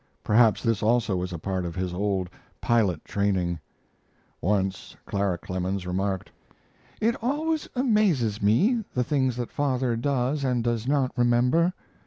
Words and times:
Perhaps 0.23 0.63
this 0.63 0.81
also 0.81 1.15
was 1.15 1.31
a 1.31 1.37
part 1.37 1.63
of 1.63 1.75
his 1.75 1.93
old 1.93 2.27
pilot 2.59 3.05
training. 3.05 3.59
Once 4.41 4.95
Clara 5.05 5.37
Clemens 5.37 5.85
remarked: 5.85 6.31
"It 6.99 7.15
always 7.21 7.69
amazes 7.75 8.41
me 8.41 8.83
the 8.95 9.03
things 9.03 9.35
that 9.35 9.51
father 9.51 9.95
does 9.95 10.43
and 10.43 10.63
does 10.63 10.87
not 10.87 11.15
remember. 11.15 11.73